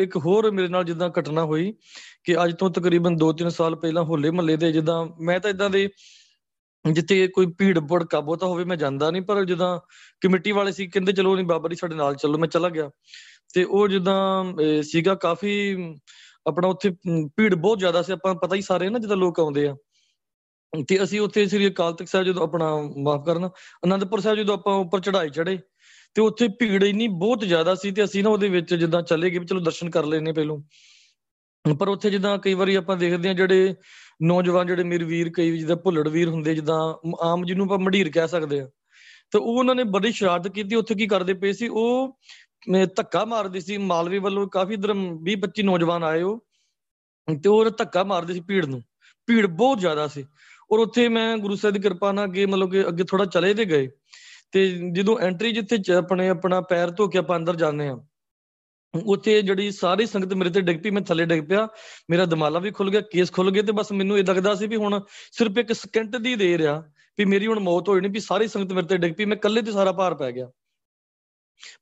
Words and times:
ਇੱਕ 0.00 0.16
ਹੋਰ 0.16 0.50
ਮੇਰੇ 0.50 0.68
ਨਾਲ 0.68 0.84
ਜਿੱਦਾਂ 0.84 1.10
ਘਟਨਾ 1.20 1.44
ਹੋਈ 1.44 1.72
ਕਿ 2.24 2.44
ਅੱਜ 2.44 2.54
ਤੋਂ 2.54 2.70
ਤਕਰੀਬਨ 2.70 3.16
2-3 3.16 3.48
ਸਾਲ 3.50 3.76
ਪਹਿਲਾਂ 3.76 4.02
ਹੋਲੇ 4.04 4.30
ਮਹੱਲੇ 4.30 4.56
ਦੇ 4.56 4.72
ਜਿੱਦਾਂ 4.72 5.04
ਮੈਂ 5.20 5.38
ਤਾਂ 5.40 5.50
ਇਦਾਂ 5.50 5.70
ਦੇ 5.70 5.88
ਜਿੱਥੇ 6.84 7.26
ਕੋਈ 7.28 7.46
ਭੀੜ 7.58 7.78
ਭੜਕਾ 7.78 8.20
ਬਹੁਤਾ 8.20 8.46
ਹੋਵੇ 8.46 8.64
ਮੈਂ 8.64 8.76
ਜਾਂਦਾ 8.76 9.10
ਨਹੀਂ, 9.10 9.22
ਪਰ 9.22 9.44
ਜਿੱਦਾਂ 9.44 9.78
ਕਮੇਟੀ 10.20 10.52
ਵਾਲੇ 10.52 10.72
ਸੀ 10.72 10.86
ਕਹਿੰਦੇ 10.86 11.12
ਚਲੋ 11.12 11.34
ਨਹੀਂ 11.34 11.46
ਬਾਬਾ 11.46 11.68
ਜੀ 11.68 11.76
ਸਾਡੇ 11.76 11.94
ਨਾਲ 11.94 12.14
ਚੱਲੋ, 12.14 12.38
ਮੈਂ 12.38 12.48
ਚਲਾ 12.48 12.68
ਗਿਆ। 12.68 12.90
ਤੇ 13.54 13.64
ਉਹ 13.64 13.88
ਜਿੱਦਾਂ 13.88 14.82
ਸੀਗਾ 14.82 15.14
ਕਾਫੀ 15.14 15.52
ਆਪਣਾ 16.46 16.68
ਉੱਥੇ 16.68 16.90
ਭੀੜ 17.36 17.54
ਬਹੁਤ 17.54 17.78
ਜ਼ਿਆਦਾ 17.78 18.02
ਸੀ। 18.02 18.12
ਆਪਾਂ 18.12 18.34
ਪਤਾ 18.34 18.56
ਹੀ 18.56 18.60
ਸਾਰੇ 18.62 18.88
ਨਾ 18.90 18.98
ਜਦੋਂ 18.98 19.16
ਲੋਕ 19.16 19.40
ਆਉਂਦੇ 19.40 19.66
ਆ। 19.68 19.76
ਤੇ 20.72 21.02
ਅਸੀਂ 21.02 21.20
ਉੱਥੇ 21.20 21.46
ਸ੍ਰੀ 21.48 21.66
ਅਕਾਲ 21.68 21.92
ਤਖਤ 21.94 22.08
ਸਾਹਿਬ 22.08 22.26
ਜਦੋਂ 22.26 22.42
ਆਪਣਾ 22.42 22.66
ਮਾਫ 23.04 23.24
ਕਰਨਾ, 23.26 23.50
ਅਨੰਦਪੁਰ 23.84 24.20
ਸਾਹਿਬ 24.20 24.36
ਜਦੋਂ 24.38 24.54
ਆਪਾਂ 24.54 24.74
ਉੱਪਰ 24.78 25.00
ਚੜਾਈ 25.00 25.30
ਚੜੇ 25.30 25.58
ਤੇ 26.16 26.22
ਉੱਥੇ 26.22 26.48
ਭੀੜ 26.58 26.82
ਇੰਨੀ 26.84 27.06
ਬਹੁਤ 27.08 27.44
ਜ਼ਿਆਦਾ 27.44 27.74
ਸੀ 27.74 27.90
ਤੇ 27.90 28.04
ਅਸੀਂ 28.04 28.22
ਨਾ 28.24 28.30
ਉਹਦੇ 28.30 28.48
ਵਿੱਚ 28.48 28.74
ਜਿੱਦਾਂ 28.74 29.02
ਚੱਲੇ 29.02 29.30
ਗਏ 29.30 29.38
ਵੀ 29.38 29.46
ਚਲੋ 29.46 29.60
ਦਰਸ਼ਨ 29.60 29.90
ਕਰ 29.90 30.04
ਲੈਨੇ 30.04 30.32
ਪਹਿਲੋਂ। 30.32 30.60
ਪਰ 31.64 31.88
ਉੱਥੇ 31.88 32.10
ਜਿੱਦਾਂ 32.10 32.36
ਕਈ 32.38 32.54
ਵਾਰੀ 32.54 32.74
ਆਪਾਂ 32.74 32.96
ਦੇਖਦੇ 32.96 33.28
ਆ 33.28 33.32
ਜਿਹੜੇ 33.32 33.74
ਨੌਜਵਾਨ 34.22 34.66
ਜਿਹੜੇ 34.66 34.82
ਮੇਰੇ 34.84 35.04
ਵੀਰ, 35.04 35.30
ਕਈ 35.34 35.58
ਜਿੱਦਾਂ 35.58 35.76
ਭੁੱਲੜ 35.76 36.06
ਵੀਰ 36.08 36.28
ਹੁੰਦੇ 36.28 36.54
ਜਿੱਦਾਂ 36.54 36.78
ਆਮ 37.24 37.44
ਜਿਹਨੂੰ 37.46 37.66
ਆਪਾਂ 37.66 37.78
ਮੰਡੀਰ 37.78 38.10
ਕਹਿ 38.14 38.28
ਸਕਦੇ 38.28 38.60
ਆ 38.60 38.68
ਤੇ 39.32 39.38
ਉਹ 39.38 39.58
ਉਹਨਾਂ 39.58 39.74
ਨੇ 39.74 39.84
ਬੜੀ 39.96 40.12
ਸ਼ਰਾਰਤ 40.12 40.48
ਕੀਤੀ, 40.48 40.76
ਉੱਥੇ 40.76 40.94
ਕੀ 40.94 41.06
ਕਰਦੇ 41.06 41.34
ਪਏ 41.34 41.52
ਸੀ, 41.52 41.68
ਉਹ 41.68 42.16
ਧੱਕਾ 42.96 43.24
ਮਾਰਦੇ 43.24 43.60
ਸੀ, 43.60 43.76
ਮਾਲਵੇ 43.78 44.18
ਵੱਲੋਂ 44.18 44.46
ਕਾਫੀ 44.48 44.74
ਇਧਰ 44.74 44.92
20 45.24 45.36
25 45.42 45.64
ਨੌਜਵਾਨ 45.64 46.04
ਆਏ 46.04 46.22
ਉਹ, 46.22 46.38
ਤੇ 47.28 47.48
ਉਹ 47.48 47.70
ਧੱਕਾ 47.78 48.04
ਮਾਰਦੇ 48.04 48.34
ਸੀ 48.34 48.40
ਭੀੜ 48.48 48.64
ਨੂੰ। 48.66 48.82
ਭੀੜ 49.28 49.46
ਬਹੁਤ 49.46 49.78
ਜ਼ਿਆਦਾ 49.78 50.06
ਸੀ। 50.08 50.24
ਔਰ 50.72 50.78
ਉੱਥੇ 50.78 51.08
ਮੈਂ 51.08 51.36
ਗੁਰੂ 51.36 51.56
ਸਾਹਿਬ 51.56 51.74
ਦੀ 51.74 51.80
ਕਿਰਪਾ 51.80 52.12
ਨਾਲ 52.12 52.24
ਅੱਗੇ 52.24 52.46
ਮਤਲਬ 52.46 52.70
ਕਿ 52.72 52.86
ਅੱਗੇ 52.88 53.04
ਥੋੜਾ 53.04 53.24
ਚਲੇ 53.24 53.54
ਤੇ 53.54 53.64
ਗਏ। 53.64 53.88
ਤੇ 54.52 54.66
ਜਦੋਂ 54.92 55.18
ਐਂਟਰੀ 55.18 55.52
ਜਿੱਥੇ 55.52 55.94
ਆਪਣੇ 55.94 56.28
ਆਪਣਾ 56.28 56.60
ਪੈਰ 56.60 56.90
ਧੋ 56.90 57.08
ਕੇ 57.08 57.18
ਆਪਾਂ 57.18 57.36
ਅੰਦਰ 57.36 57.56
ਜਾਂਦੇ 57.56 57.88
ਆ 57.88 57.98
ਉੱਥੇ 58.94 59.40
ਜਿਹੜੀ 59.42 59.70
ਸਾਰੀ 59.70 60.06
ਸੰਗਤ 60.06 60.32
ਮੇਰੇ 60.34 60.50
ਤੇ 60.50 60.60
ਡਿੱਗ 60.60 60.78
ਪਈ, 60.82 60.90
ਮੈਂ 60.90 61.02
ਥੱਲੇ 61.02 61.24
ਡਿੱਗ 61.24 61.44
ਪਿਆ, 61.44 61.66
ਮੇਰਾ 62.10 62.24
ਦਿਮਾਲਾ 62.24 62.58
ਵੀ 62.58 62.70
ਖੁੱਲ 62.70 62.90
ਗਿਆ, 62.90 63.00
ਕੇਸ 63.00 63.32
ਖੁੱਲ 63.32 63.50
ਗਏ 63.50 63.62
ਤੇ 63.62 63.72
ਬਸ 63.72 63.92
ਮੈਨੂੰ 63.92 64.18
ਇਹ 64.18 64.24
ਲੱਗਦਾ 64.24 64.54
ਸੀ 64.54 64.66
ਵੀ 64.66 64.76
ਹੁਣ 64.76 65.00
ਸਿਰਫ 65.32 65.58
ਇੱਕ 65.58 65.72
ਸਕਿੰਟ 65.72 66.16
ਦੀ 66.16 66.34
ਦੇਰ 66.34 66.66
ਆ 66.66 66.82
ਵੀ 67.18 67.24
ਮੇਰੀ 67.24 67.46
ਹੁਣ 67.46 67.58
ਮੌਤ 67.58 67.88
ਹੋਈ 67.88 68.00
ਨਹੀਂ 68.00 68.12
ਵੀ 68.12 68.20
ਸਾਰੀ 68.20 68.48
ਸੰਗਤ 68.48 68.72
ਮੇਰੇ 68.72 68.86
ਤੇ 68.86 68.96
ਡਿੱਗ 68.96 69.14
ਪਈ, 69.14 69.24
ਮੈਂ 69.24 69.36
ਇਕੱਲੇ 69.36 69.62
ਤੇ 69.62 69.72
ਸਾਰਾ 69.72 69.92
ਭਾਰ 69.92 70.14
ਪੈ 70.14 70.32
ਗਿਆ। 70.32 70.50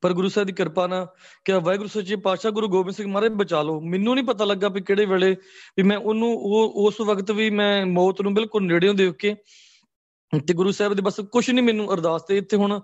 ਪਰ 0.00 0.12
ਗੁਰੂ 0.12 0.28
ਸਾਹਿਬ 0.28 0.46
ਦੀ 0.46 0.52
ਕਿਰਪਾ 0.52 0.86
ਨਾਲ 0.86 1.06
ਕਿ 1.44 1.52
ਵਾਹਿਗੁਰੂ 1.52 1.88
ਸੱਚੇ 1.88 2.16
ਪਾਤਸ਼ਾਹ 2.16 2.52
ਗੁਰੂ 2.52 2.68
ਗੋਬਿੰਦ 2.68 2.96
ਸਿੰਘ 2.96 3.12
ਮਹਾਰਾਜ 3.12 3.32
ਬਚਾ 3.32 3.62
ਲਓ। 3.62 3.80
ਮੈਨੂੰ 3.80 4.14
ਨਹੀਂ 4.14 4.24
ਪਤਾ 4.24 4.44
ਲੱਗਾ 4.44 4.68
ਵੀ 4.68 4.80
ਕਿਹੜੇ 4.80 5.06
ਵੇਲੇ 5.06 5.36
ਵੀ 5.76 5.82
ਮੈਂ 5.82 5.96
ਉਹਨੂੰ, 5.96 6.34
ਉਹ, 6.34 6.72
ਉਸ 6.76 7.00
ਵਕਤ 7.00 7.30
ਵੀ 7.30 7.50
ਮੈਂ 7.50 7.86
ਮੌਤ 7.86 8.22
ਨੂੰ 8.22 8.34
ਬਿਲਕੁਲ 8.34 8.62
ਨੇੜਿਓਂ 8.62 8.94
ਦੇਖ 8.94 9.12
ਕੇ 9.12 9.34
ਤੇ 10.46 10.54
ਗੁਰੂ 10.54 10.72
ਸਾਹਿਬ 10.72 10.94
ਦੇ 10.94 11.02
ਬਸ 11.02 11.20
ਕੁਝ 11.20 11.50
ਨਹੀਂ 11.50 11.64
ਮੈਨੂੰ 11.64 11.94
ਅਰਦਾਸ 11.94 12.22
ਤੇ 12.22 12.36
ਇੱਥੇ 12.36 12.56
ਹੁਣ 12.56 12.80